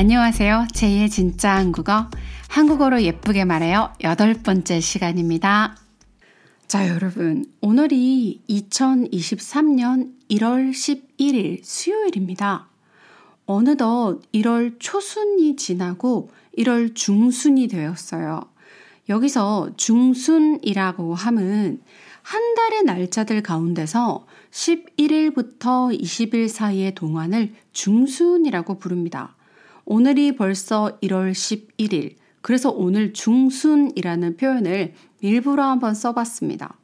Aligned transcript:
안녕하세요. 0.00 0.68
제2의 0.72 1.10
진짜 1.10 1.56
한국어. 1.56 2.08
한국어로 2.48 3.02
예쁘게 3.02 3.44
말해요. 3.44 3.92
여덟 4.00 4.32
번째 4.32 4.80
시간입니다. 4.80 5.76
자, 6.66 6.88
여러분. 6.88 7.44
오늘이 7.60 8.40
2023년 8.48 10.14
1월 10.30 10.70
11일 10.70 11.60
수요일입니다. 11.62 12.66
어느덧 13.44 14.20
1월 14.32 14.76
초순이 14.78 15.56
지나고 15.56 16.30
1월 16.56 16.94
중순이 16.94 17.68
되었어요. 17.68 18.40
여기서 19.10 19.72
중순이라고 19.76 21.14
함은 21.14 21.82
한 22.22 22.54
달의 22.54 22.84
날짜들 22.84 23.42
가운데서 23.42 24.26
11일부터 24.50 25.94
20일 26.00 26.48
사이의 26.48 26.94
동안을 26.94 27.52
중순이라고 27.74 28.78
부릅니다. 28.78 29.36
오늘이 29.92 30.36
벌써 30.36 30.96
1월 31.02 31.32
11일. 31.32 32.14
그래서 32.42 32.70
오늘 32.70 33.12
중순이라는 33.12 34.36
표현을 34.36 34.94
일부러 35.20 35.64
한번 35.64 35.96
써봤습니다. 35.96 36.76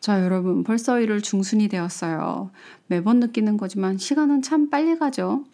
자, 0.00 0.24
여러분, 0.24 0.64
벌써 0.64 0.94
1월 0.94 1.22
중순이 1.22 1.68
되었어요. 1.68 2.50
매번 2.88 3.20
느끼는 3.20 3.58
거지만 3.58 3.96
시간은 3.96 4.42
참 4.42 4.70
빨리 4.70 4.98
가죠. 4.98 5.44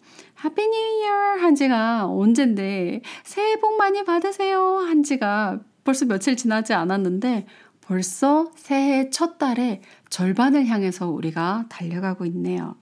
Happy 0.43 0.67
New 0.67 0.75
Year 0.75 1.43
한 1.43 1.53
지가 1.53 2.07
언젠데 2.07 3.03
새해 3.23 3.59
복 3.59 3.77
많이 3.77 4.03
받으세요 4.03 4.79
한 4.79 5.03
지가 5.03 5.59
벌써 5.83 6.05
며칠 6.05 6.35
지나지 6.35 6.73
않았는데 6.73 7.45
벌써 7.81 8.49
새해 8.55 9.11
첫 9.11 9.37
달에 9.37 9.83
절반을 10.09 10.65
향해서 10.65 11.11
우리가 11.11 11.65
달려가고 11.69 12.25
있네요. 12.25 12.77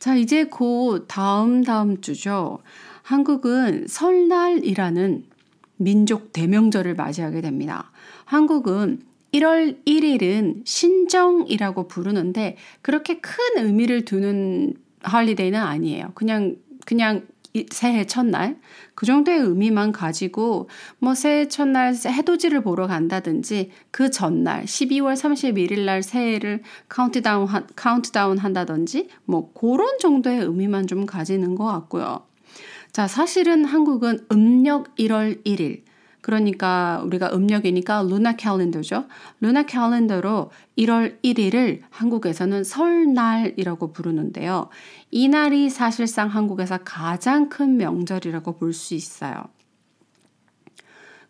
자, 0.00 0.16
이제 0.16 0.44
곧 0.44 1.04
다음 1.06 1.62
다음 1.62 2.00
주죠. 2.00 2.58
한국은 3.10 3.86
설날이라는 3.88 5.24
민족 5.78 6.32
대명절을 6.32 6.94
맞이하게 6.94 7.40
됩니다. 7.40 7.90
한국은 8.24 9.00
1월 9.32 9.84
1일은 9.84 10.62
신정이라고 10.64 11.88
부르는데 11.88 12.56
그렇게 12.82 13.18
큰 13.18 13.66
의미를 13.66 14.04
두는 14.04 14.74
할리데이는 15.02 15.58
아니에요. 15.58 16.12
그냥 16.14 16.54
그냥 16.86 17.26
새해 17.72 18.06
첫날 18.06 18.60
그 18.94 19.06
정도의 19.06 19.40
의미만 19.40 19.90
가지고 19.90 20.68
뭐 21.00 21.16
새해 21.16 21.48
첫날 21.48 21.96
해돋이를 21.96 22.62
보러 22.62 22.86
간다든지 22.86 23.72
그 23.90 24.12
전날 24.12 24.66
12월 24.66 25.14
31일 25.14 25.80
날 25.80 26.04
새해를 26.04 26.62
카운트다운 26.88 27.48
카운트다운 27.74 28.38
한다든지 28.38 29.08
뭐 29.24 29.52
그런 29.52 29.98
정도의 29.98 30.42
의미만 30.42 30.86
좀 30.86 31.06
가지는 31.06 31.56
것 31.56 31.64
같고요. 31.64 32.29
자, 32.92 33.06
사실은 33.06 33.64
한국은 33.64 34.26
음력 34.32 34.94
1월 34.96 35.44
1일 35.44 35.84
그러니까 36.22 37.00
우리가 37.04 37.30
음력이니까 37.32 38.02
lunar 38.02 38.36
calendar죠. 38.36 39.06
lunar 39.40 39.62
calendar로 39.62 40.50
1월 40.78 41.22
1일을 41.22 41.80
한국에서는 41.90 42.64
설날이라고 42.64 43.92
부르는데요. 43.92 44.68
이 45.10 45.28
날이 45.28 45.70
사실상 45.70 46.28
한국에서 46.28 46.78
가장 46.84 47.48
큰 47.48 47.76
명절이라고 47.76 48.58
볼 48.58 48.72
수 48.74 48.94
있어요. 48.94 49.44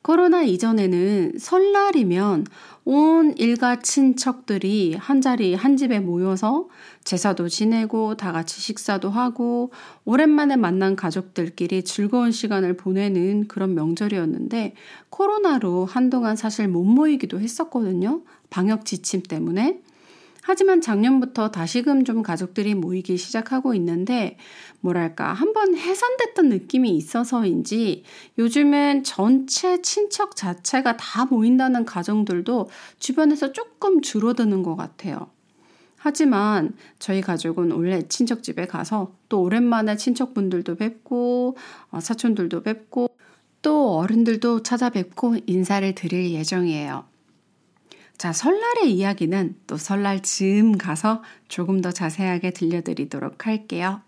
코로나 0.02 0.42
이전에는 0.42 1.34
설날이면 1.38 2.46
온 2.84 3.34
일가 3.36 3.80
친척들이 3.80 4.96
한 4.98 5.20
자리 5.20 5.54
한 5.54 5.76
집에 5.76 6.00
모여서 6.00 6.68
제사도 7.04 7.48
지내고 7.48 8.16
다 8.16 8.32
같이 8.32 8.60
식사도 8.60 9.10
하고 9.10 9.70
오랜만에 10.04 10.56
만난 10.56 10.96
가족들끼리 10.96 11.84
즐거운 11.84 12.32
시간을 12.32 12.76
보내는 12.76 13.48
그런 13.48 13.74
명절이었는데 13.74 14.74
코로나로 15.10 15.84
한동안 15.84 16.36
사실 16.36 16.66
못 16.68 16.84
모이기도 16.84 17.38
했었거든요. 17.38 18.22
방역 18.48 18.86
지침 18.86 19.22
때문에. 19.22 19.82
하지만 20.42 20.80
작년부터 20.80 21.50
다시금 21.50 22.04
좀 22.04 22.22
가족들이 22.22 22.74
모이기 22.74 23.16
시작하고 23.16 23.74
있는데, 23.74 24.38
뭐랄까, 24.80 25.32
한번 25.32 25.76
해산됐던 25.76 26.48
느낌이 26.48 26.90
있어서인지 26.96 28.04
요즘은 28.38 29.04
전체 29.04 29.82
친척 29.82 30.36
자체가 30.36 30.96
다 30.96 31.26
모인다는 31.26 31.84
가정들도 31.84 32.70
주변에서 32.98 33.52
조금 33.52 34.00
줄어드는 34.00 34.62
것 34.62 34.76
같아요. 34.76 35.30
하지만 35.96 36.74
저희 36.98 37.20
가족은 37.20 37.72
원래 37.72 38.08
친척집에 38.08 38.66
가서 38.66 39.12
또 39.28 39.42
오랜만에 39.42 39.96
친척분들도 39.96 40.76
뵙고, 40.76 41.58
어, 41.90 42.00
사촌들도 42.00 42.62
뵙고, 42.62 43.10
또 43.60 43.98
어른들도 43.98 44.62
찾아뵙고 44.62 45.36
인사를 45.46 45.94
드릴 45.94 46.30
예정이에요. 46.30 47.04
자, 48.20 48.34
설날의 48.34 48.92
이야기는 48.92 49.56
또 49.66 49.78
설날 49.78 50.20
즈음 50.22 50.76
가서 50.76 51.22
조금 51.48 51.80
더 51.80 51.90
자세하게 51.90 52.50
들려드리도록 52.50 53.46
할게요. 53.46 54.02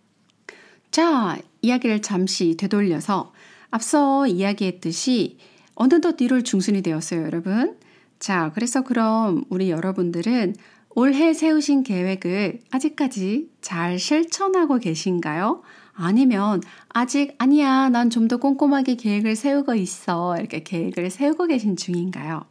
자, 0.91 1.39
이야기를 1.63 2.03
잠시 2.03 2.55
되돌려서 2.59 3.33
앞서 3.71 4.27
이야기했듯이 4.27 5.39
어느덧 5.75 6.19
1월 6.19 6.45
중순이 6.45 6.83
되었어요, 6.83 7.23
여러분. 7.23 7.79
자, 8.19 8.53
그래서 8.55 8.83
그럼 8.83 9.45
우리 9.49 9.71
여러분들은 9.71 10.57
올해 10.95 11.33
세우신 11.33 11.83
계획을 11.83 12.61
아직까지 12.71 13.49
잘 13.63 13.99
실천하고 13.99 14.77
계신가요? 14.79 15.63
아니면 15.95 16.61
아직 16.91 17.35
아니야, 17.39 17.89
난 17.89 18.11
좀 18.11 18.29
더 18.29 18.37
꼼꼼하게 18.37 18.97
계획을 18.97 19.37
세우고 19.37 19.75
있어. 19.77 20.37
이렇게 20.39 20.63
계획을 20.63 21.09
세우고 21.09 21.47
계신 21.47 21.77
중인가요? 21.77 22.45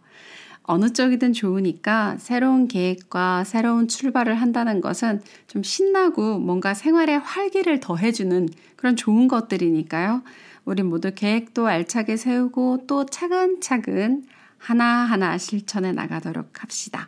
어느 0.64 0.94
쪽이든 0.94 1.34
좋으니까 1.34 2.18
새로운 2.18 2.68
계획과 2.68 3.44
새로운 3.44 3.88
출발을 3.88 4.36
한다는 4.36 4.80
것은 4.80 5.22
좀 5.48 5.64
신나고 5.64 6.40
뭔가 6.40 6.74
생활에 6.74 7.16
활기를 7.16 7.80
더해주는 7.80 8.48
그런 8.76 8.96
좋은 8.96 9.28
것들이니까요. 9.28 10.22
우리 10.66 10.84
모두 10.84 11.12
계획도 11.14 11.68
알차게 11.68 12.18
세우고 12.18 12.86
또 12.88 13.06
차근차근 13.06 14.24
하나하나 14.58 15.38
실천해 15.38 15.92
나가도록 15.92 16.62
합시다. 16.62 17.08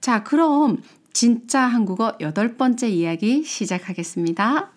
자, 0.00 0.22
그럼 0.22 0.78
진짜 1.12 1.62
한국어 1.62 2.16
여덟 2.20 2.56
번째 2.56 2.88
이야기 2.88 3.42
시작하겠습니다. 3.42 4.70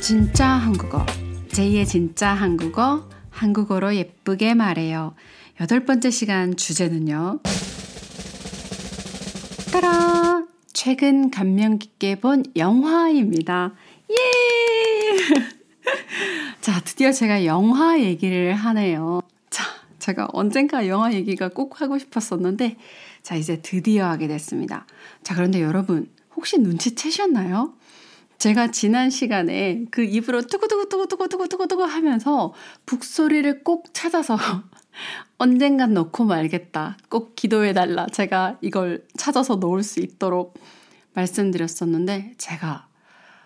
진짜 0.00 0.46
한국어. 0.46 1.04
제2의 1.48 1.86
진짜 1.86 2.28
한국어. 2.28 3.08
한국어로 3.36 3.94
예쁘게 3.94 4.54
말해요. 4.54 5.14
여덟 5.60 5.84
번째 5.84 6.10
시간 6.10 6.56
주제는요. 6.56 7.40
따라! 9.70 10.44
최근 10.72 11.30
감명 11.30 11.78
깊게 11.78 12.20
본 12.20 12.44
영화입니다. 12.56 13.74
예! 14.10 14.16
자, 16.60 16.80
드디어 16.80 17.12
제가 17.12 17.44
영화 17.44 18.00
얘기를 18.00 18.54
하네요. 18.54 19.20
자, 19.50 19.64
제가 19.98 20.28
언젠가 20.32 20.88
영화 20.88 21.12
얘기가 21.12 21.48
꼭 21.48 21.80
하고 21.80 21.98
싶었었는데, 21.98 22.76
자, 23.22 23.36
이제 23.36 23.60
드디어 23.60 24.06
하게 24.06 24.28
됐습니다. 24.28 24.86
자, 25.22 25.34
그런데 25.34 25.62
여러분, 25.62 26.10
혹시 26.36 26.58
눈치채셨나요? 26.58 27.74
제가 28.38 28.70
지난 28.70 29.10
시간에 29.10 29.84
그 29.90 30.04
입으로 30.04 30.42
뚜구뚜구뚜구뚜구뚜구뚜구 30.42 31.84
하면서 31.84 32.52
북소리를 32.84 33.64
꼭 33.64 33.86
찾아서 33.92 34.36
언젠간 35.38 35.94
넣고 35.94 36.24
말겠다. 36.24 36.96
꼭 37.08 37.34
기도해달라. 37.34 38.06
제가 38.06 38.58
이걸 38.60 39.06
찾아서 39.16 39.56
넣을 39.56 39.82
수 39.82 40.00
있도록 40.00 40.54
말씀드렸었는데, 41.14 42.34
제가 42.38 42.86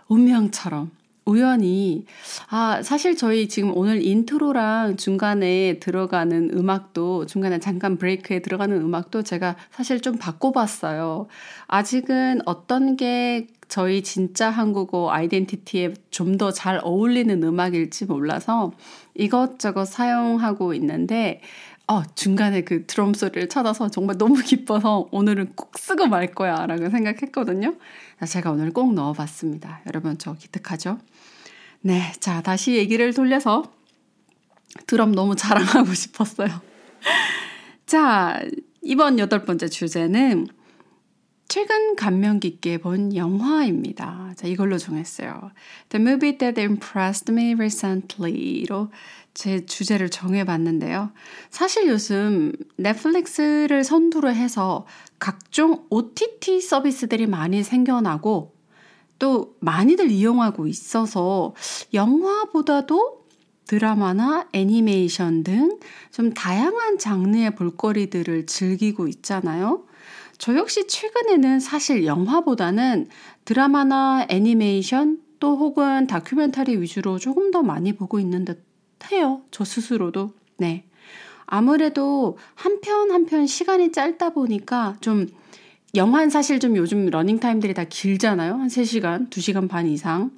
운명처럼 0.08 0.90
우연히, 1.30 2.04
아, 2.48 2.82
사실 2.82 3.16
저희 3.16 3.48
지금 3.48 3.70
오늘 3.76 4.04
intro랑 4.04 4.96
중간에 4.96 5.78
들어가는 5.78 6.50
음악도, 6.58 7.24
중간에 7.26 7.60
잠깐 7.60 7.96
break에 7.98 8.40
들어가는 8.42 8.76
음악도 8.80 9.22
제가 9.22 9.56
사실 9.70 10.00
좀 10.00 10.16
바꿔봤어요. 10.18 11.28
아직은 11.68 12.40
어떤 12.46 12.96
게 12.96 13.46
저희 13.68 14.02
진짜 14.02 14.50
한국어 14.50 15.10
identity에 15.12 15.94
좀 16.10 16.36
더 16.36 16.50
잘 16.50 16.80
어울리는 16.82 17.40
음악일지 17.44 18.06
몰라서 18.06 18.72
이것저것 19.14 19.84
사용하고 19.84 20.74
있는데, 20.74 21.40
어, 21.90 22.04
중간에 22.14 22.60
그 22.60 22.86
드럼 22.86 23.14
소리를 23.14 23.48
찾아서 23.48 23.88
정말 23.88 24.16
너무 24.16 24.40
기뻐서 24.40 25.08
오늘은 25.10 25.54
꼭 25.56 25.76
쓰고 25.76 26.06
말 26.06 26.32
거야 26.32 26.64
라고 26.66 26.88
생각했거든요. 26.88 27.74
제가 28.28 28.52
오늘 28.52 28.72
꼭 28.72 28.94
넣어봤습니다. 28.94 29.80
여러분, 29.88 30.16
저 30.16 30.34
기특하죠? 30.34 31.00
네, 31.80 32.12
자, 32.20 32.42
다시 32.42 32.76
얘기를 32.76 33.12
돌려서 33.12 33.72
드럼 34.86 35.10
너무 35.16 35.34
자랑하고 35.34 35.90
싶었어요. 35.92 36.60
자, 37.86 38.40
이번 38.82 39.18
여덟 39.18 39.44
번째 39.44 39.66
주제는 39.66 40.46
최근 41.50 41.96
감명 41.96 42.38
깊게 42.38 42.78
본 42.78 43.16
영화입니다. 43.16 44.34
자, 44.36 44.46
이걸로 44.46 44.78
정했어요. 44.78 45.50
The 45.88 46.00
movie 46.00 46.38
that 46.38 46.60
impressed 46.60 47.32
me 47.32 47.54
recently로 47.54 48.90
제 49.34 49.66
주제를 49.66 50.10
정해봤는데요. 50.10 51.10
사실 51.50 51.88
요즘 51.88 52.52
넷플릭스를 52.76 53.82
선두로 53.82 54.32
해서 54.32 54.86
각종 55.18 55.84
OTT 55.90 56.60
서비스들이 56.60 57.26
많이 57.26 57.64
생겨나고 57.64 58.54
또 59.18 59.56
많이들 59.58 60.08
이용하고 60.08 60.68
있어서 60.68 61.52
영화보다도 61.92 63.24
드라마나 63.66 64.46
애니메이션 64.52 65.42
등 65.42 65.80
좀 66.12 66.32
다양한 66.32 66.98
장르의 66.98 67.56
볼거리들을 67.56 68.46
즐기고 68.46 69.08
있잖아요. 69.08 69.84
저 70.40 70.56
역시 70.56 70.86
최근에는 70.86 71.60
사실 71.60 72.06
영화보다는 72.06 73.08
드라마나 73.44 74.26
애니메이션 74.30 75.20
또 75.38 75.56
혹은 75.58 76.06
다큐멘터리 76.06 76.80
위주로 76.80 77.18
조금 77.18 77.50
더 77.50 77.62
많이 77.62 77.92
보고 77.94 78.18
있는 78.18 78.44
듯 78.46 78.64
해요. 79.12 79.42
저 79.50 79.64
스스로도. 79.64 80.32
네. 80.58 80.86
아무래도 81.46 82.38
한 82.54 82.80
편 82.80 83.10
한 83.10 83.26
편 83.26 83.46
시간이 83.46 83.92
짧다 83.92 84.30
보니까 84.30 84.96
좀 85.02 85.26
영화는 85.94 86.30
사실 86.30 86.58
좀 86.60 86.76
요즘 86.76 87.06
러닝타임들이 87.06 87.74
다 87.74 87.84
길잖아요. 87.84 88.54
한 88.54 88.68
3시간, 88.68 89.28
2시간 89.30 89.68
반 89.68 89.86
이상. 89.88 90.30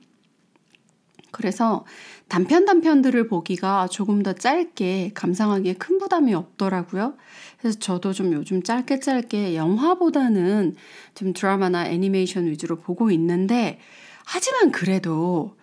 그래서 1.33 1.85
단편 2.29 2.65
단편들을 2.67 3.29
보기가 3.29 3.89
조금 3.89 4.23
더 4.23 4.33
짧게 4.35 5.13
감상하기에 5.15 5.75
큰 5.75 5.99
부담이 5.99 6.35
없더라고요. 6.35 7.15
그래서 7.63 7.79
저도 7.79 8.13
좀 8.13 8.33
요즘 8.33 8.65
짧게 8.65 8.99
짧게 8.99 9.55
영화보다는 9.55 10.75
좀 11.15 11.33
드라마나 11.33 11.87
애니메이션 11.87 12.47
위주로 12.47 12.75
보고 12.75 13.13
있는데 13.13 13.79
하지만 14.25 14.73
그래도 14.73 15.57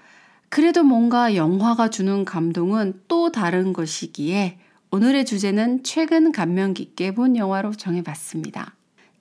그래도 0.47 0.83
뭔가 0.83 1.35
영화가 1.35 1.89
주는 1.89 2.23
감동은 2.23 3.01
또 3.09 3.33
다른 3.33 3.73
것이기에 3.73 4.59
오늘의 4.91 5.25
주제는 5.25 5.83
최근 5.83 6.31
감명 6.31 6.73
깊게 6.73 7.15
본 7.15 7.35
영화로 7.35 7.73
정해봤습니다. 7.73 8.75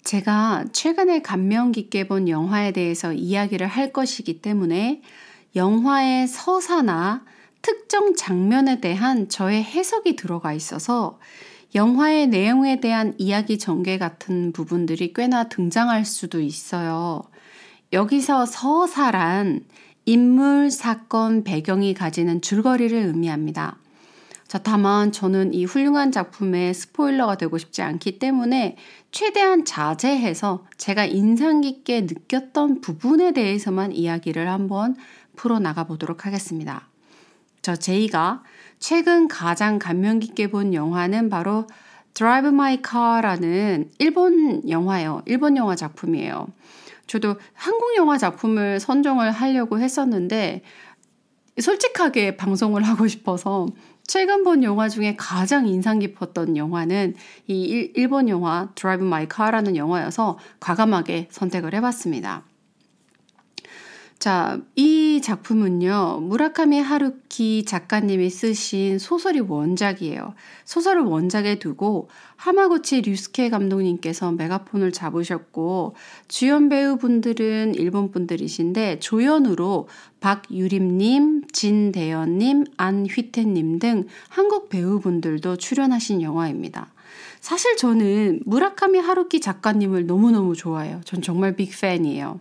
제가 0.05 0.67
최근에 0.73 1.21
감명 1.23 1.73
깊게 1.73 2.07
본 2.07 2.29
영화에 2.29 2.71
대해서 2.71 3.13
이야기를 3.13 3.67
할 3.67 3.93
것이기 3.93 4.41
때문에 4.41 5.03
영화의 5.57 6.29
서사나 6.29 7.25
특정 7.61 8.15
장면에 8.15 8.81
대한 8.81 9.29
저의 9.29 9.65
해석이 9.65 10.15
들어가 10.15 10.53
있어서 10.53 11.19
영화의 11.75 12.29
내용에 12.29 12.81
대한 12.81 13.15
이야기 13.19 13.59
전개 13.59 13.99
같은 13.99 14.53
부분들이 14.53 15.13
꽤나 15.13 15.45
등장할 15.45 16.05
수도 16.05 16.41
있어요. 16.41 17.23
여기서 17.93 18.47
서사란 18.47 19.65
인물, 20.07 20.71
사건, 20.71 21.45
배경이 21.45 21.93
가지는 21.93 22.41
줄거리를 22.41 22.97
의미합니다. 22.97 23.77
자, 24.47 24.57
다만 24.57 25.13
저는 25.13 25.53
이 25.53 25.67
훌륭한 25.67 26.11
작품의 26.11 26.73
스포일러가 26.73 27.37
되고 27.37 27.59
싶지 27.59 27.83
않기 27.83 28.19
때문에 28.19 28.77
최대한 29.11 29.67
자제해서 29.67 30.65
제가 30.79 31.05
인상 31.05 31.61
깊게 31.61 32.03
느꼈던 32.03 32.81
부분에 32.81 33.33
대해서만 33.33 33.93
이야기를 33.93 34.49
한번 34.49 34.97
풀어나가 35.37 35.85
보도록 35.85 36.25
하겠습니다. 36.25 36.89
저 37.61 37.77
제이가 37.77 38.43
최근 38.79 39.29
가장 39.29 39.79
감명 39.79 40.19
깊게 40.19 40.51
본 40.51 40.75
영화는 40.75 41.29
바로 41.31 41.67
Drive 42.15 42.49
My 42.49 42.79
Car라는 42.87 43.91
일본 43.99 44.69
영화예요. 44.69 45.23
일본 45.27 45.57
영화 45.57 45.77
작품이에요. 45.77 46.49
저도 47.07 47.37
한국 47.55 47.97
영화 47.97 48.19
작품을 48.19 48.81
선정을 48.81 49.31
하려고 49.31 49.79
했었는데 49.81 50.63
솔직하게 51.61 52.37
방송을 52.37 52.83
하고 52.83 53.09
싶어서 53.09 53.67
최근 54.07 54.43
본 54.43 54.63
영화 54.63 54.89
중에 54.89 55.17
가장 55.17 55.67
인상 55.67 55.99
깊었던 55.99 56.57
영화는 56.57 57.15
이 57.47 57.93
일본 57.95 58.29
영화 58.29 58.69
Drive 58.75 59.05
My 59.05 59.29
Car라는 59.29 59.77
영화여서 59.77 60.39
과감하게 60.61 61.29
선택을 61.31 61.75
해봤습니다. 61.75 62.45
자, 64.19 64.59
이 64.75 64.98
작품은요, 65.21 66.21
무라카미 66.23 66.81
하루키 66.81 67.65
작가님이 67.65 68.31
쓰신 68.31 68.99
소설이 68.99 69.41
원작이에요. 69.41 70.35
소설을 70.65 71.03
원작에 71.03 71.59
두고 71.59 72.09
하마구치 72.37 73.03
류스케 73.03 73.51
감독님께서 73.51 74.33
메가폰을 74.33 74.93
잡으셨고, 74.93 75.95
주연 76.29 76.69
배우분들은 76.69 77.75
일본 77.75 78.11
분들이신데, 78.11 79.01
조연으로 79.01 79.89
박유림님, 80.21 81.49
진대연님, 81.53 82.65
안휘태님 82.77 83.79
등 83.79 84.07
한국 84.29 84.69
배우분들도 84.69 85.57
출연하신 85.57 86.23
영화입니다. 86.23 86.93
사실 87.41 87.77
저는 87.77 88.41
무라카미 88.45 88.99
하루키 88.99 89.41
작가님을 89.41 90.07
너무너무 90.07 90.55
좋아해요. 90.55 91.01
전 91.05 91.23
정말 91.23 91.57
빅팬이에요. 91.57 92.41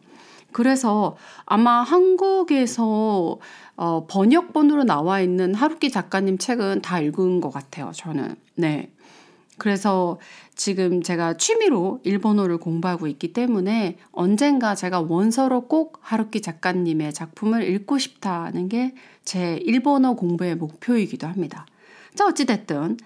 그래서 0.52 1.18
아마 1.46 1.82
한국에서 1.82 3.40
어, 3.76 4.08
번역본으로 4.08 4.84
나와 4.86 5.22
있는 5.22 5.54
하루키 5.54 5.92
작가님 5.92 6.38
책은 6.38 6.82
다 6.82 7.00
읽은 7.00 7.42
것 7.42 7.52
같아요, 7.52 7.92
저는. 7.94 8.36
네. 8.56 8.90
그래서 9.60 10.20
지금 10.56 11.02
제가 11.02 11.36
취미로 11.38 12.00
일본어를 12.04 12.58
공부하고 12.58 13.08
있기 13.08 13.34
때문에 13.34 13.98
언젠가 14.12 14.76
제가 14.76 15.02
원서로 15.02 15.68
꼭 15.68 16.00
하루키 16.02 16.42
작가님의 16.42 17.14
작품을 17.14 17.68
읽고 17.70 17.98
싶다는 17.98 18.70
게 18.70 18.94
제 19.28 19.60
일본어 19.66 20.14
공부의 20.14 20.56
목표이기도 20.56 21.28
합니다. 21.28 21.66
자, 22.18 22.26
어찌됐든. 22.26 22.98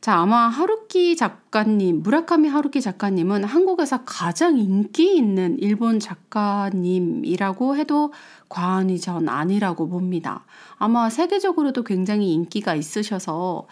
자, 0.00 0.14
아마 0.14 0.48
하루키 0.48 1.16
작가님, 1.16 2.04
무라카미 2.04 2.48
하루키 2.48 2.80
작가님은 2.80 3.42
한국에서 3.42 4.04
가장 4.04 4.58
인기 4.58 5.16
있는 5.16 5.58
일본 5.58 5.98
작가님이라고 5.98 7.76
해도 7.76 8.12
과언이 8.48 9.00
전 9.00 9.28
아니라고 9.28 9.88
봅니다. 9.88 10.46
아마 10.78 11.10
세계적으로도 11.10 11.82
굉장히 11.82 12.32
인기가 12.32 12.76
있으셔서 12.76 13.66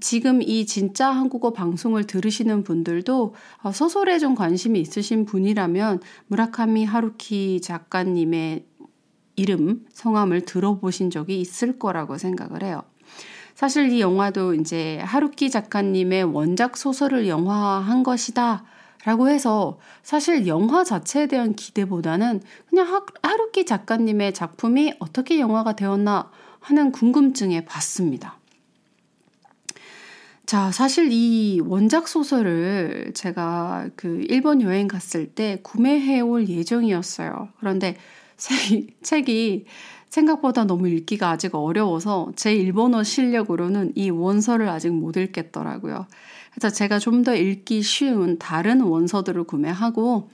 지금 0.00 0.42
이 0.42 0.66
진짜 0.66 1.10
한국어 1.10 1.54
방송을 1.54 2.04
들으시는 2.04 2.62
분들도 2.62 3.34
소설에 3.72 4.18
좀 4.18 4.34
관심이 4.34 4.78
있으신 4.78 5.24
분이라면 5.24 6.00
무라카미 6.26 6.84
하루키 6.84 7.62
작가님의 7.62 8.66
이름, 9.36 9.86
성함을 9.94 10.42
들어보신 10.42 11.08
적이 11.08 11.40
있을 11.40 11.78
거라고 11.78 12.18
생각을 12.18 12.62
해요. 12.62 12.82
사실 13.54 13.90
이 13.92 14.00
영화도 14.00 14.54
이제 14.54 14.98
하루키 15.00 15.50
작가님의 15.50 16.24
원작 16.24 16.76
소설을 16.76 17.28
영화한 17.28 18.02
것이다. 18.02 18.64
라고 19.04 19.28
해서 19.28 19.78
사실 20.02 20.46
영화 20.46 20.84
자체에 20.84 21.26
대한 21.26 21.54
기대보다는 21.54 22.40
그냥 22.68 23.04
하루키 23.22 23.66
작가님의 23.66 24.32
작품이 24.32 24.94
어떻게 25.00 25.40
영화가 25.40 25.74
되었나 25.74 26.30
하는 26.60 26.92
궁금증에 26.92 27.64
봤습니다. 27.64 28.38
자, 30.46 30.70
사실 30.70 31.08
이 31.10 31.60
원작 31.64 32.08
소설을 32.08 33.12
제가 33.14 33.88
그 33.96 34.24
일본 34.28 34.60
여행 34.60 34.86
갔을 34.86 35.26
때 35.26 35.58
구매해 35.62 36.20
올 36.20 36.48
예정이었어요. 36.48 37.48
그런데 37.58 37.96
책이 39.02 39.64
생각보다 40.12 40.64
너무 40.64 40.88
읽기가 40.88 41.30
아직 41.30 41.54
어려워서 41.54 42.32
제 42.36 42.54
일본어 42.54 43.02
실력으로는 43.02 43.92
이 43.94 44.10
원서를 44.10 44.68
아직 44.68 44.90
못 44.92 45.16
읽겠더라고요. 45.16 46.06
그래서 46.52 46.68
제가 46.68 46.98
좀 46.98 47.22
더 47.22 47.34
읽기 47.34 47.82
쉬운 47.82 48.38
다른 48.38 48.82
원서들을 48.82 49.44
구매하고 49.44 50.28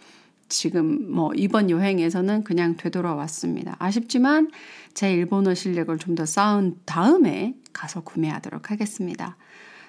지금 0.48 1.12
뭐 1.12 1.32
이번 1.36 1.70
여행에서는 1.70 2.42
그냥 2.42 2.76
되돌아왔습니다. 2.76 3.76
아쉽지만 3.78 4.50
제 4.94 5.12
일본어 5.12 5.54
실력을 5.54 5.96
좀 5.98 6.16
더 6.16 6.26
쌓은 6.26 6.76
다음에 6.84 7.54
가서 7.72 8.00
구매하도록 8.00 8.72
하겠습니다. 8.72 9.36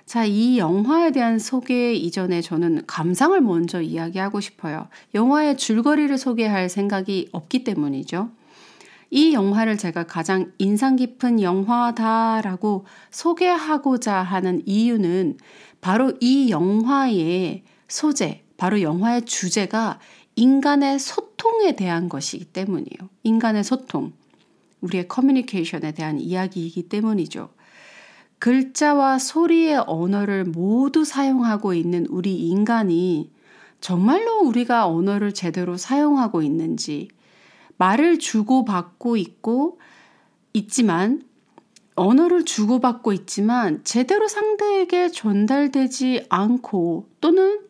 자, 0.05 0.23
이 0.25 0.59
영화에 0.59 1.11
대한 1.11 1.39
소개 1.39 1.93
이전에 1.93 2.41
저는 2.41 2.83
감상을 2.85 3.39
먼저 3.41 3.81
이야기하고 3.81 4.39
싶어요. 4.39 4.87
영화의 5.15 5.57
줄거리를 5.57 6.15
소개할 6.17 6.69
생각이 6.69 7.29
없기 7.31 7.63
때문이죠. 7.63 8.29
이 9.11 9.33
영화를 9.33 9.77
제가 9.77 10.03
가장 10.03 10.51
인상 10.57 10.95
깊은 10.95 11.41
영화다라고 11.41 12.85
소개하고자 13.09 14.15
하는 14.15 14.61
이유는 14.65 15.37
바로 15.81 16.13
이 16.19 16.51
영화의 16.51 17.63
소재, 17.87 18.43
바로 18.57 18.81
영화의 18.81 19.23
주제가 19.23 19.99
인간의 20.35 20.99
소통에 20.99 21.75
대한 21.75 22.07
것이기 22.07 22.45
때문이에요. 22.45 23.09
인간의 23.23 23.63
소통. 23.63 24.13
우리의 24.81 25.07
커뮤니케이션에 25.07 25.91
대한 25.91 26.19
이야기이기 26.19 26.83
때문이죠. 26.87 27.49
글자와 28.37 29.19
소리의 29.19 29.83
언어를 29.85 30.45
모두 30.45 31.03
사용하고 31.03 31.73
있는 31.73 32.05
우리 32.09 32.37
인간이 32.37 33.31
정말로 33.81 34.39
우리가 34.41 34.87
언어를 34.87 35.33
제대로 35.33 35.75
사용하고 35.75 36.41
있는지, 36.41 37.09
말을 37.79 38.19
주고받고 38.19 39.17
있고, 39.17 39.79
있지만, 40.53 41.23
언어를 41.95 42.45
주고받고 42.45 43.13
있지만, 43.13 43.81
제대로 43.83 44.27
상대에게 44.27 45.09
전달되지 45.09 46.27
않고, 46.29 47.07
또는 47.21 47.61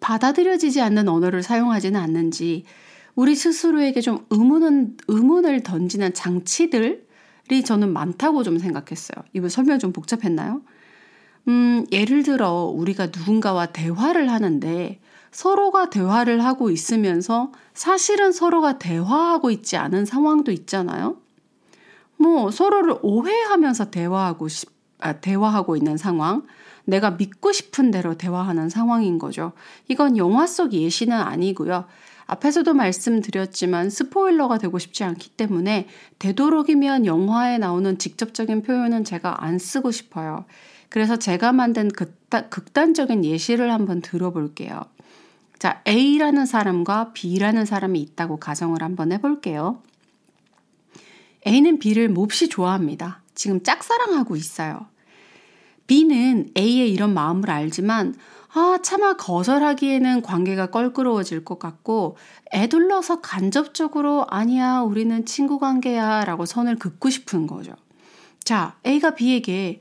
받아들여지지 0.00 0.80
않는 0.82 1.08
언어를 1.08 1.42
사용하지는 1.42 1.98
않는지, 1.98 2.64
우리 3.14 3.36
스스로에게 3.36 4.00
좀 4.00 4.26
의문은, 4.30 4.96
의문을 5.06 5.62
던지는 5.62 6.14
장치들이 6.14 6.98
저는 7.64 7.92
많다고 7.92 8.42
좀 8.42 8.58
생각했어요. 8.58 9.24
이거 9.32 9.48
설명 9.48 9.78
좀 9.78 9.92
복잡했나요? 9.92 10.62
음, 11.48 11.86
예를 11.92 12.22
들어 12.24 12.64
우리가 12.64 13.06
누군가와 13.06 13.66
대화를 13.66 14.30
하는데 14.30 14.98
서로가 15.32 15.90
대화를 15.90 16.44
하고 16.44 16.70
있으면서 16.70 17.50
사실은 17.74 18.32
서로가 18.32 18.78
대화하고 18.78 19.50
있지 19.50 19.76
않은 19.76 20.04
상황도 20.04 20.52
있잖아요. 20.52 21.16
뭐 22.16 22.50
서로를 22.50 22.96
오해하면서 23.02 23.90
대화하고 23.90 24.48
싶, 24.48 24.70
아, 25.00 25.14
대화하고 25.14 25.76
있는 25.76 25.96
상황. 25.96 26.42
내가 26.84 27.12
믿고 27.12 27.52
싶은 27.52 27.90
대로 27.90 28.14
대화하는 28.16 28.68
상황인 28.68 29.18
거죠. 29.18 29.52
이건 29.88 30.16
영화 30.16 30.46
속 30.46 30.72
예시는 30.72 31.16
아니고요. 31.16 31.86
앞에서도 32.26 32.72
말씀드렸지만 32.74 33.90
스포일러가 33.90 34.58
되고 34.58 34.78
싶지 34.78 35.04
않기 35.04 35.30
때문에 35.30 35.88
되도록이면 36.18 37.06
영화에 37.06 37.58
나오는 37.58 37.98
직접적인 37.98 38.62
표현은 38.62 39.04
제가 39.04 39.44
안 39.44 39.58
쓰고 39.58 39.90
싶어요. 39.90 40.44
그래서 40.88 41.16
제가 41.16 41.52
만든 41.52 41.88
극단, 41.88 42.50
극단적인 42.50 43.24
예시를 43.24 43.72
한번 43.72 44.02
들어볼게요. 44.02 44.82
자, 45.62 45.80
A라는 45.86 46.44
사람과 46.44 47.12
B라는 47.12 47.66
사람이 47.66 48.00
있다고 48.00 48.40
가정을 48.40 48.82
한번 48.82 49.12
해볼게요. 49.12 49.80
A는 51.46 51.78
B를 51.78 52.08
몹시 52.08 52.48
좋아합니다. 52.48 53.22
지금 53.36 53.62
짝사랑하고 53.62 54.34
있어요. 54.34 54.88
B는 55.86 56.50
A의 56.58 56.90
이런 56.90 57.14
마음을 57.14 57.48
알지만, 57.48 58.16
아, 58.52 58.80
차마 58.82 59.16
거절하기에는 59.16 60.22
관계가 60.22 60.72
껄끄러워질 60.72 61.44
것 61.44 61.60
같고, 61.60 62.16
애둘러서 62.52 63.20
간접적으로, 63.20 64.26
아니야, 64.30 64.80
우리는 64.80 65.24
친구 65.26 65.60
관계야, 65.60 66.24
라고 66.24 66.44
선을 66.44 66.74
긋고 66.74 67.08
싶은 67.08 67.46
거죠. 67.46 67.76
자, 68.42 68.74
A가 68.84 69.14
B에게, 69.14 69.78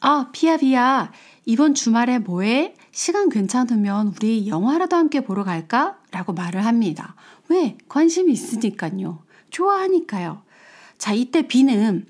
아, 0.00 0.28
비야, 0.30 0.56
비야. 0.56 1.10
이번 1.46 1.74
주말에 1.74 2.20
뭐해? 2.20 2.76
시간 2.92 3.28
괜찮으면 3.28 4.14
우리 4.16 4.48
영화라도 4.48 4.96
함께 4.96 5.20
보러 5.20 5.44
갈까? 5.44 5.98
라고 6.10 6.32
말을 6.32 6.64
합니다. 6.64 7.14
왜? 7.48 7.76
관심이 7.88 8.32
있으니까요. 8.32 9.22
좋아하니까요. 9.50 10.42
자, 10.98 11.12
이때 11.12 11.42
비는, 11.42 12.06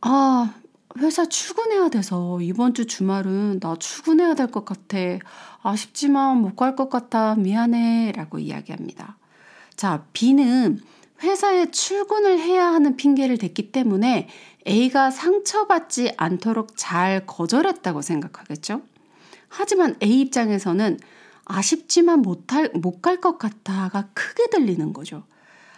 아, 0.00 0.54
회사 0.98 1.26
출근해야 1.26 1.90
돼서 1.90 2.40
이번 2.40 2.74
주 2.74 2.86
주말은 2.86 3.60
나 3.60 3.76
출근해야 3.76 4.34
될 4.34 4.48
것 4.48 4.64
같아. 4.64 4.96
아쉽지만 5.62 6.40
못 6.40 6.56
갈 6.56 6.74
것 6.74 6.88
같아. 6.88 7.34
미안해. 7.36 8.12
라고 8.16 8.38
이야기합니다. 8.38 9.18
자, 9.76 10.04
B는 10.12 10.80
회사에 11.22 11.70
출근을 11.70 12.38
해야 12.40 12.66
하는 12.68 12.96
핑계를 12.96 13.36
댔기 13.38 13.72
때문에 13.72 14.28
A가 14.66 15.10
상처받지 15.10 16.12
않도록 16.16 16.72
잘 16.76 17.24
거절했다고 17.26 18.02
생각하겠죠? 18.02 18.80
하지만 19.56 19.96
A 20.02 20.20
입장에서는 20.20 20.98
아쉽지만 21.44 22.20
못할, 22.22 22.70
못 22.74 23.00
갈 23.02 23.20
것 23.20 23.38
같아가 23.38 24.08
크게 24.14 24.48
들리는 24.50 24.92
거죠. 24.92 25.24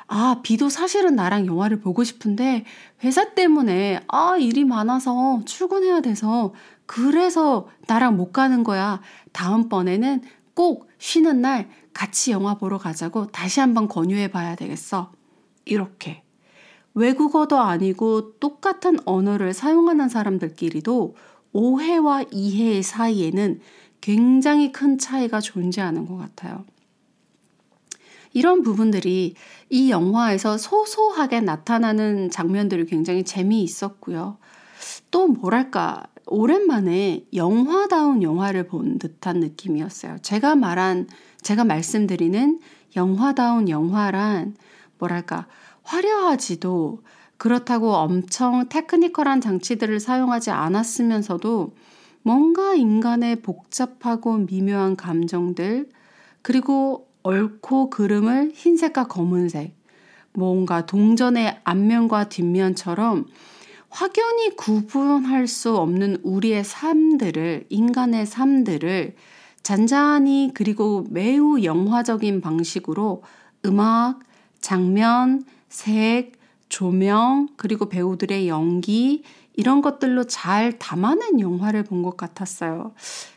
아, 0.07 0.41
B도 0.43 0.71
사실은 0.71 1.17
나랑 1.17 1.47
영화를 1.47 1.81
보고 1.81 2.03
싶은데 2.05 2.65
회사 3.05 3.35
때문에 3.35 4.01
아, 4.09 4.37
일이 4.39 4.65
많아서 4.65 5.43
출근해야 5.45 6.01
돼서 6.01 6.55
그래서 6.87 7.69
나랑 7.87 8.17
못 8.17 8.33
가는 8.33 8.65
거야. 8.65 9.01
다음번에는 9.33 10.23
꼭 10.55 10.89
쉬는 10.99 11.43
날 11.43 11.69
같이 11.93 12.31
영화 12.33 12.55
보러 12.55 12.79
가자고 12.79 13.27
다시 13.27 13.61
한번 13.61 13.87
권유해 13.89 14.29
봐야 14.31 14.55
되겠어. 14.57 15.13
이렇게. 15.67 16.23
외국어도 16.95 17.59
아니고 17.61 18.39
똑같은 18.39 18.99
언어를 19.05 19.53
사용하는 19.55 20.09
사람들끼리도 20.09 21.15
오해와 21.53 22.25
이해 22.31 22.83
사이에는 22.83 23.61
굉장히 24.01 24.73
큰 24.73 24.99
차이가 24.99 25.41
존재하는 25.41 26.07
것 26.07 26.17
같아요. 26.17 26.65
이런 28.33 28.63
부분들이 28.63 29.35
이 29.71 29.91
영화에서 29.91 30.59
소소하게 30.59 31.41
나타나는 31.41 32.31
장면들이 32.31 32.87
굉장히 32.87 33.25
재미있었고요. 33.25 34.37
또 35.11 35.27
뭐랄까, 35.27 36.05
오랜만에 36.27 37.25
영화다운 37.35 38.23
영화를 38.23 38.67
본 38.67 38.99
듯한 38.99 39.41
느낌이었어요. 39.41 40.19
제가 40.21 40.57
말한, 40.57 41.09
제가 41.41 41.65
말씀드리는 41.65 42.61
영화다운 42.97 43.69
영화란 43.69 44.55
뭐랄까, 44.99 45.47
화려하지도 45.83 47.03
그렇다고 47.39 47.95
엄청 47.95 48.69
테크니컬한 48.69 49.41
장치들을 49.41 50.01
사용하지 50.01 50.51
않았으면서도 50.51 51.73
뭔가 52.23 52.75
인간의 52.75 53.37
복잡하고 53.37 54.39
미묘한 54.39 54.97
감정들, 54.97 55.89
그리고 56.43 57.09
옳고 57.23 57.91
그름을 57.91 58.53
흰색과 58.55 59.07
검은색, 59.07 59.75
뭔가 60.33 60.85
동전의 60.85 61.61
앞면과 61.65 62.29
뒷면처럼 62.29 63.27
확연히 63.89 64.55
구분할 64.57 65.47
수 65.47 65.77
없는 65.77 66.19
우리의 66.23 66.65
삶들을, 66.65 67.67
인간의 67.69 68.27
삶들을 68.27 69.15
잔잔히 69.63 70.51
그리고 70.55 71.07
매우 71.11 71.63
영화적인 71.63 72.41
방식으로 72.41 73.23
음악, 73.65 74.21
장면, 74.61 75.45
색, 75.69 76.38
조명, 76.69 77.49
그리고 77.57 77.89
배우들의 77.89 78.49
연기, 78.49 79.23
이런 79.55 79.81
것들로 79.83 80.25
잘 80.25 80.79
담아낸 80.79 81.41
영화를 81.41 81.83
본 81.85 82.03
것 82.03 82.17
같았어요. 82.17 82.93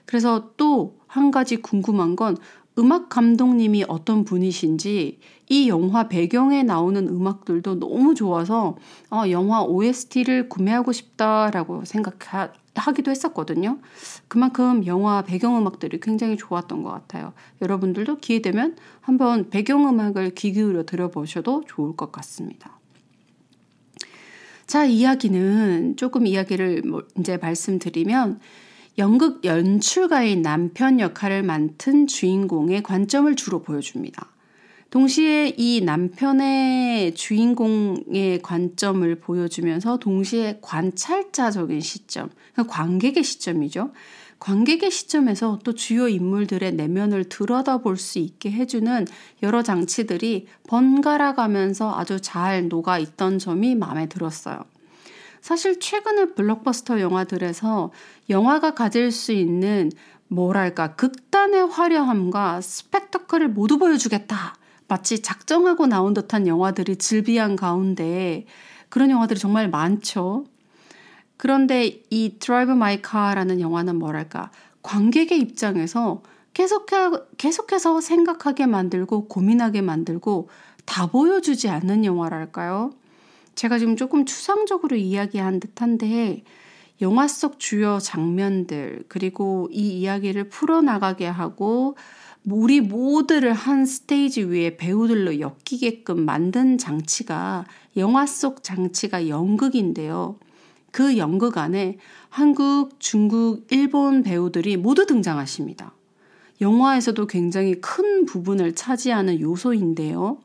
그래서 0.06 0.52
또 0.58 1.02
한 1.12 1.30
가지 1.30 1.58
궁금한 1.58 2.16
건 2.16 2.38
음악 2.80 3.10
감독님이 3.10 3.84
어떤 3.90 4.24
분이신지 4.24 5.20
이 5.50 5.68
영화 5.68 6.08
배경에 6.08 6.64
나오는 6.64 7.06
음악들도 7.06 7.80
너무 7.80 8.16
좋아서 8.16 8.78
어, 9.10 9.24
영화 9.30 9.62
OST를 9.62 10.48
구매하고 10.48 10.94
싶다라고 10.94 11.84
생각하기도 11.84 13.12
했었거든요. 13.12 13.80
그만큼 14.30 14.86
영화 14.86 15.22
배경음악들이 15.22 16.00
굉장히 16.00 16.38
좋았던 16.38 16.82
것 16.84 16.92
같아요. 16.92 17.34
여러분들도 17.62 18.20
기회 18.20 18.42
되면 18.42 18.78
한번 19.02 19.50
배경음악을 19.50 20.34
귀 20.36 20.54
기울여 20.54 20.84
들어보셔도 20.86 21.64
좋을 21.68 21.98
것 21.98 22.14
같습니다. 22.14 22.81
자, 24.72 24.86
이야기는 24.86 25.98
조금 25.98 26.26
이야기를 26.26 26.84
뭐 26.84 27.04
이제 27.20 27.36
말씀드리면 27.36 28.40
연극 29.00 29.44
연출가인 29.44 30.42
남편 30.42 31.02
역할을 31.02 31.44
맡은 31.44 32.08
주인공의 32.08 32.82
관점을 32.82 33.36
주로 33.36 33.64
보여줍니다. 33.64 34.30
동시에 34.90 35.56
이 35.58 35.82
남편의 35.82 37.16
주인공의 37.16 38.42
관점을 38.42 39.14
보여주면서 39.20 40.00
동시에 40.00 40.60
관찰자적인 40.62 41.82
시점, 41.82 42.30
그러니까 42.54 42.74
관객의 42.74 43.26
시점이죠. 43.26 43.92
관객의 44.42 44.90
시점에서 44.90 45.60
또 45.64 45.76
주요 45.76 46.08
인물들의 46.10 46.74
내면을 46.74 47.26
들여다볼 47.26 47.98
수 47.98 48.18
있게 48.18 48.52
해주는 48.52 49.06
여러 49.44 49.62
장치들이 49.62 50.48
번갈아 50.68 51.36
가면서 51.36 51.96
아주 51.96 52.20
잘 52.20 52.68
녹아 52.68 52.98
있던 52.98 53.38
점이 53.38 53.76
마음에 53.76 54.08
들었어요. 54.10 54.66
사실 55.42 55.80
최근의 55.80 56.34
블록버스터 56.34 57.02
영화들에서 57.02 57.92
영화가 58.32 58.74
가질 58.74 59.12
수 59.12 59.32
있는 59.32 59.92
뭐랄까 60.28 60.96
극단의 60.96 61.68
화려함과 61.68 62.62
스펙터클을 62.62 63.50
모두 63.50 63.78
보여주겠다. 63.78 64.56
마치 64.88 65.22
작정하고 65.22 65.86
나온 65.86 66.16
듯한 66.16 66.48
영화들이 66.48 66.96
즐비한 66.96 67.56
가운데 67.56 68.48
그런 68.90 69.12
영화들이 69.12 69.40
정말 69.40 69.70
많죠. 69.70 70.46
그런데 71.42 72.04
이 72.12 72.36
Drive 72.38 72.72
My 72.72 73.02
Car라는 73.02 73.62
영화는 73.62 73.96
뭐랄까 73.96 74.52
관객의 74.84 75.40
입장에서 75.40 76.22
계속해, 76.54 77.10
계속해서 77.40 78.00
생각하게 78.00 78.68
만들고 78.68 79.28
고민하게 79.28 79.82
만들고 79.82 80.50
다 80.86 81.08
보여주지 81.08 81.68
않는 81.68 82.06
영화랄까요? 82.06 82.92
제가 83.56 83.80
지금 83.80 83.96
조금 83.96 84.26
추상적으로 84.26 84.96
이야기한 84.96 85.60
듯한데 85.60 86.44
영화 87.02 87.28
속 87.28 87.58
주요 87.58 87.98
장면들 87.98 89.06
그리고 89.08 89.68
이 89.72 90.00
이야기를 90.00 90.50
풀어나가게 90.50 91.26
하고 91.26 91.98
우리 92.46 92.82
모두를 92.82 93.54
한 93.54 93.88
stage 93.88 94.44
위에 94.44 94.78
배우들로 94.78 95.40
엮이게끔 95.40 96.24
만든 96.24 96.78
장치가 96.78 97.66
영화 97.98 98.28
속 98.28 98.62
장치가 98.62 99.28
연극인데요. 99.28 100.38
그 100.92 101.18
연극 101.18 101.58
안에 101.58 101.98
한국, 102.30 103.00
중국, 103.00 103.66
일본 103.72 104.24
배우들이 104.24 104.78
모두 104.78 105.06
등장하십니다. 105.06 105.94
영화에서도 106.60 107.26
굉장히 107.28 107.82
큰 107.82 108.26
부분을 108.26 108.76
차지하는 108.76 109.40
요소인데요. 109.40 110.38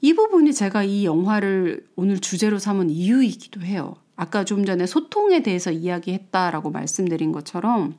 이 0.00 0.14
부분이 0.14 0.54
제가 0.54 0.84
이 0.84 1.04
영화를 1.04 1.86
오늘 1.96 2.20
주제로 2.20 2.58
삼은 2.58 2.90
이유이기도 2.90 3.60
해요. 3.62 3.96
아까 4.14 4.44
좀 4.44 4.64
전에 4.64 4.86
소통에 4.86 5.42
대해서 5.42 5.70
이야기했다라고 5.70 6.70
말씀드린 6.70 7.32
것처럼 7.32 7.94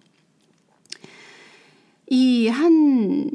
이 2.10 2.48
한 2.48 3.30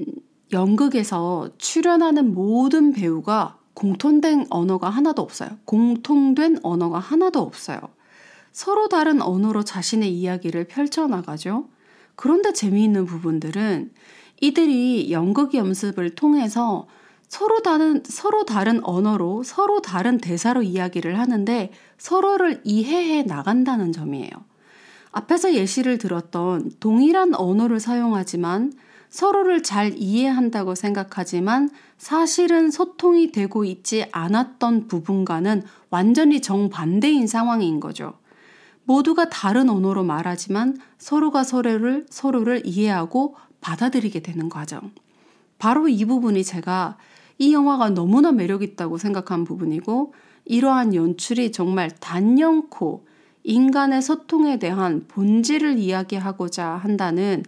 연극에서 0.53 1.51
출연하는 1.59 2.35
모든 2.35 2.93
배우가 2.93 3.59
공통된 3.75 4.47
언어가 4.51 4.91
하나도 4.91 5.23
없어요. 5.23 5.51
공통된 5.65 6.59
언어가 6.63 6.99
하나도 6.99 7.41
없어요. 7.41 7.79
서로 8.53 8.89
다른 8.89 9.23
언어로 9.23 9.65
자신의 9.65 10.13
이야기를 10.13 10.65
펼쳐나가죠. 10.65 11.69
그런데 12.15 12.53
재미있는 12.53 13.07
부분들은 13.07 13.91
이들이 14.41 15.11
연극 15.11 15.55
연습을 15.55 16.15
통해서 16.15 16.87
서로 17.29 17.61
다른, 17.61 18.03
서로 18.05 18.45
다른 18.45 18.85
언어로 18.85 19.43
서로 19.43 19.81
다른 19.81 20.19
대사로 20.19 20.63
이야기를 20.63 21.19
하는데 21.19 21.73
서로를 21.97 22.61
이해해 22.63 23.23
나간다는 23.23 23.91
점이에요. 23.93 24.31
앞에서 25.13 25.55
예시를 25.55 25.99
들었던 25.99 26.73
동일한 26.79 27.35
언어를 27.35 27.81
사용하지만 27.81 28.73
서로를 29.09 29.63
잘 29.63 29.95
이해한다고 29.97 30.75
생각하지만 30.75 31.71
사실은 31.99 32.71
소통이 32.71 33.31
되고 33.31 33.65
있지 33.65 34.07
않았던 34.11 34.89
부분과는 34.89 35.63
완전히 35.91 36.41
정반대인 36.41 37.27
상황인 37.27 37.79
거죠. 37.79 38.15
모두가 38.85 39.29
다른 39.29 39.71
언어로 39.71 40.05
말하지만 40.05 40.77
서로가 40.99 41.45
서로를, 41.45 42.07
서로를 42.11 42.63
이해하고 42.65 43.37
받아들이게 43.61 44.21
되는 44.21 44.49
과정. 44.49 44.91
바로 45.59 45.89
이 45.89 46.05
부분이 46.05 46.43
제가 46.45 46.97
이 47.39 47.53
영화가 47.53 47.91
너무나 47.91 48.33
매력있다고 48.33 48.99
생각한 48.99 49.45
부분이고, 49.45 50.15
이러한 50.45 50.95
연출이 50.95 51.53
정말 51.53 51.91
단연코 51.91 53.07
인간의 53.45 54.03
소통에 54.03 54.59
대한 54.59 55.05
본질을 55.09 55.79
이야기하고자 55.79 56.67
한다는 56.67 57.45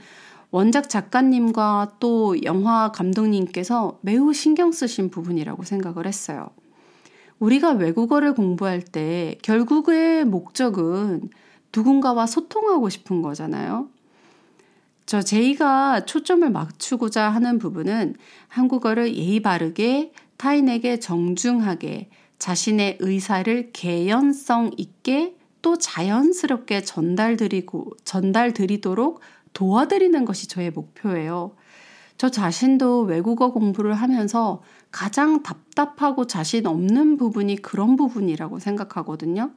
원작 0.51 0.89
작가님과 0.89 1.97
또 1.99 2.41
영화 2.45 2.93
감독님께서 2.93 3.99
매우 4.03 4.33
신경 4.33 4.71
쓰신 4.71 5.11
부분이라고 5.11 5.65
생각을 5.65 6.07
했어요. 6.07 6.51
우리가 7.39 7.73
외국어를 7.73 8.35
공부할 8.35 8.83
때 8.83 9.37
결국의 9.43 10.25
목적은 10.25 11.29
누군가와 11.75 12.27
소통하고 12.27 12.89
싶은 12.89 13.23
거잖아요. 13.23 13.89
저 15.07 15.21
제이가 15.21 16.07
초점을 16.07 16.49
맞추고자 16.49 17.29
하는 17.29 17.59
부분은 17.59 18.15
한국어를 18.49 19.15
예의 19.17 19.41
바르게 19.41 20.13
타인에게 20.37 20.99
정중하게 20.99 22.09
자신의 22.39 22.99
의사를 23.01 23.71
개연성 23.73 24.71
있게 24.77 25.37
또 25.63 25.79
자연스럽게 25.79 26.83
전달드리고 26.83 27.93
전달드리도록 28.05 29.21
도와드리는 29.53 30.25
것이 30.25 30.49
저의 30.49 30.71
목표예요. 30.71 31.55
저 32.17 32.29
자신도 32.29 33.03
외국어 33.03 33.51
공부를 33.53 33.95
하면서 33.95 34.63
가장 34.95 35.43
답답하고 35.43 36.25
자신 36.29 36.69
없는 36.69 37.17
부분이 37.17 37.57
그런 37.57 37.97
부분이라고 37.97 38.61
생각하거든요. 38.61 39.51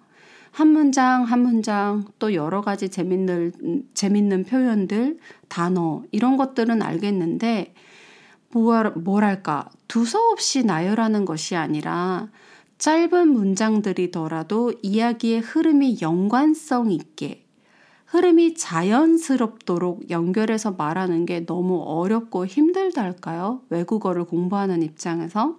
한 0.50 0.70
문장 0.70 1.26
한 1.26 1.42
문장 1.42 2.06
또 2.18 2.34
여러 2.34 2.62
가지 2.62 2.90
재밌는 2.90 3.84
재밌는 3.94 4.46
표현들 4.46 5.20
단어 5.48 6.04
이런 6.12 6.38
것들은 6.38 6.82
알겠는데 6.82 7.76
뭐랄까 8.96 9.70
두서없이 9.88 10.64
나열하는 10.64 11.26
것이 11.26 11.56
아니라 11.56 12.30
짧은 12.80 13.28
문장들이더라도 13.28 14.74
이야기의 14.82 15.42
흐름이 15.42 16.00
연관성 16.02 16.90
있게 16.90 17.47
흐름이 18.08 18.54
자연스럽도록 18.56 20.10
연결해서 20.10 20.72
말하는 20.72 21.26
게 21.26 21.46
너무 21.46 21.82
어렵고 21.84 22.46
힘들달까요? 22.46 23.62
외국어를 23.70 24.24
공부하는 24.24 24.82
입장에서. 24.82 25.58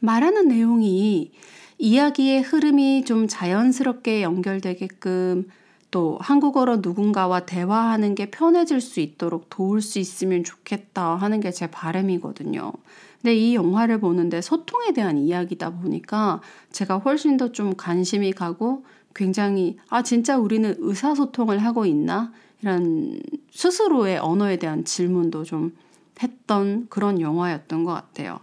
말하는 0.00 0.48
내용이 0.48 1.32
이야기의 1.78 2.42
흐름이 2.42 3.04
좀 3.04 3.28
자연스럽게 3.28 4.22
연결되게끔 4.22 5.48
또 5.90 6.18
한국어로 6.20 6.78
누군가와 6.78 7.40
대화하는 7.46 8.14
게 8.14 8.30
편해질 8.30 8.80
수 8.80 9.00
있도록 9.00 9.46
도울 9.50 9.80
수 9.80 9.98
있으면 9.98 10.44
좋겠다 10.44 11.14
하는 11.16 11.40
게 11.40 11.50
제 11.50 11.66
바람이거든요. 11.66 12.72
근데 13.20 13.34
이 13.34 13.54
영화를 13.54 13.98
보는데 14.00 14.40
소통에 14.40 14.92
대한 14.92 15.18
이야기다 15.18 15.70
보니까 15.70 16.40
제가 16.72 16.98
훨씬 16.98 17.36
더 17.36 17.52
좀 17.52 17.74
관심이 17.76 18.32
가고 18.32 18.84
굉장히 19.18 19.76
아 19.88 20.02
진짜 20.02 20.38
우리는 20.38 20.76
의사소통을 20.78 21.58
하고 21.58 21.84
있나 21.84 22.32
이런 22.62 23.20
스스로의 23.50 24.18
언어에 24.18 24.58
대한 24.58 24.84
질문도 24.84 25.42
좀 25.42 25.76
했던 26.22 26.86
그런 26.88 27.20
영화였던 27.20 27.82
것 27.82 27.92
같아요. 27.92 28.38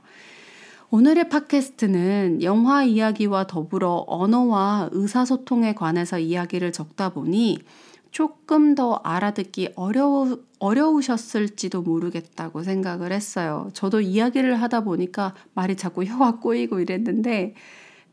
오늘의 0.91 1.29
팟캐스트는 1.29 2.43
영화 2.43 2.83
이야기와 2.83 3.47
더불어 3.47 4.03
언어와 4.07 4.89
의사소통에 4.91 5.73
관해서 5.75 6.19
이야기를 6.19 6.73
적다 6.73 7.09
보니 7.09 7.59
조금 8.11 8.75
더 8.75 8.95
알아듣기 9.03 9.73
어려우, 9.75 10.39
어려우셨을지도 10.59 11.81
모르겠다고 11.81 12.63
생각을 12.63 13.11
했어요. 13.13 13.69
저도 13.73 14.01
이야기를 14.01 14.61
하다 14.61 14.81
보니까 14.81 15.33
말이 15.53 15.75
자꾸 15.75 16.03
혀가 16.03 16.39
꼬이고 16.39 16.79
이랬는데 16.79 17.55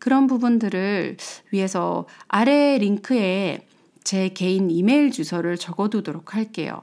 그런 0.02 0.26
부분들을 0.26 1.16
위해서 1.52 2.08
아래 2.26 2.76
링크에 2.76 3.68
제 4.02 4.30
개인 4.30 4.68
이메일 4.68 5.12
주소를 5.12 5.56
적어두도록 5.56 6.34
할게요. 6.34 6.82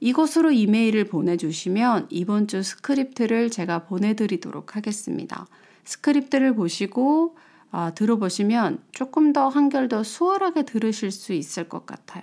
이곳으로 0.00 0.52
이메일을 0.52 1.04
보내주시면 1.04 2.08
이번 2.10 2.46
주 2.46 2.62
스크립트를 2.62 3.48
제가 3.48 3.86
보내드리도록 3.86 4.76
하겠습니다. 4.76 5.46
스크립트를 5.86 6.56
보시고 6.56 7.38
아, 7.70 7.92
들어보시면 7.94 8.82
조금 8.92 9.32
더 9.32 9.48
한결 9.48 9.88
더 9.88 10.02
수월하게 10.02 10.66
들으실 10.66 11.10
수 11.10 11.32
있을 11.32 11.70
것 11.70 11.86
같아요. 11.86 12.22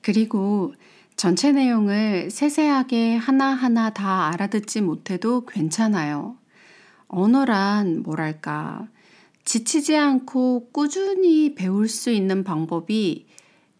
그리고 0.00 0.72
전체 1.16 1.52
내용을 1.52 2.30
세세하게 2.30 3.16
하나하나 3.16 3.90
다 3.90 4.28
알아듣지 4.28 4.80
못해도 4.80 5.44
괜찮아요. 5.44 6.38
언어란 7.08 8.02
뭐랄까, 8.04 8.88
지치지 9.44 9.96
않고 9.96 10.70
꾸준히 10.72 11.54
배울 11.54 11.88
수 11.88 12.10
있는 12.10 12.44
방법이 12.44 13.26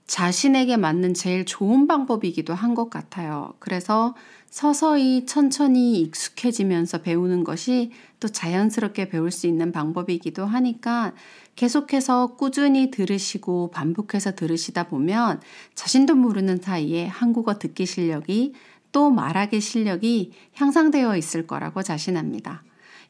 자신에게 0.06 0.76
맞는 0.76 1.14
제일 1.14 1.44
좋은 1.44 1.86
방법이기도 1.86 2.52
한 2.52 2.74
것 2.74 2.90
같아요. 2.90 3.54
그래서 3.60 4.14
서서히 4.50 5.24
천천히 5.26 6.00
익숙해지면서 6.00 7.02
배우는 7.02 7.44
것이 7.44 7.92
또 8.18 8.26
자연스럽게 8.28 9.08
배울 9.08 9.30
수 9.30 9.46
있는 9.46 9.70
방법이기도 9.70 10.44
하니까 10.44 11.14
계속해서 11.54 12.34
꾸준히 12.36 12.90
들으시고 12.90 13.70
반복해서 13.70 14.34
들으시다 14.34 14.88
보면 14.88 15.40
자신도 15.76 16.16
모르는 16.16 16.58
사이에 16.60 17.06
한국어 17.06 17.58
듣기 17.58 17.86
실력이 17.86 18.54
또 18.92 19.10
말하기 19.10 19.60
실력이 19.60 20.32
향상되어 20.54 21.16
있을 21.16 21.46
거라고 21.46 21.82
자신합니다. 21.84 22.64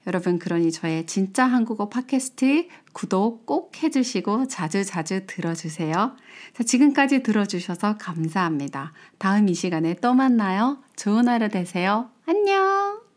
여러분, 0.07 0.39
그러니 0.39 0.73
저의 0.73 1.07
진짜 1.07 1.45
한국어 1.45 1.89
팟캐스트 1.89 2.69
구독 2.93 3.45
꼭 3.47 3.83
해주시고 3.83 4.49
자주자주 4.49 4.91
자주 4.91 5.27
들어주세요. 5.27 6.17
자, 6.55 6.63
지금까지 6.63 7.23
들어주셔서 7.23 7.99
감사합니다. 7.99 8.93
다음 9.19 9.49
이 9.49 9.55
시간에 9.55 9.95
또 9.95 10.15
만나요. 10.15 10.79
좋은 10.97 11.29
하루 11.29 11.49
되세요. 11.49 12.11
안녕! 12.27 13.10